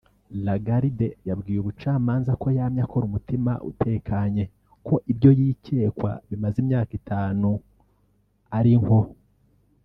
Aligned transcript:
Lagarde 0.45 1.07
yabwiye 1.27 1.57
ubucamanza 1.59 2.31
ko 2.41 2.47
yamye 2.57 2.81
akora 2.85 3.03
umutima 3.09 3.51
utekanye 3.71 4.43
ko 4.85 4.95
ivyo 5.11 5.29
yikekwa 5.39 6.11
bimaze 6.27 6.57
imyaka 6.63 6.91
itanu 6.99 7.49
ari 8.57 8.73
nko 8.83 9.01